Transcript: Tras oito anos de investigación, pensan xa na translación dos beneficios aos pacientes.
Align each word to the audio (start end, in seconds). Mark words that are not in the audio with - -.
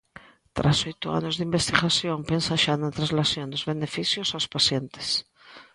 Tras 0.57 0.77
oito 0.89 1.07
anos 1.19 1.35
de 1.35 1.45
investigación, 1.49 2.17
pensan 2.31 2.61
xa 2.63 2.73
na 2.77 2.95
translación 2.97 3.47
dos 3.51 3.67
beneficios 3.71 4.29
aos 4.31 4.49
pacientes. 4.55 5.07